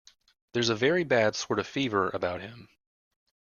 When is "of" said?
1.59-1.67